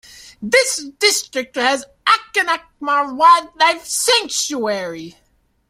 [0.41, 5.15] This district has Achanakmar Wildlife Sanctuary.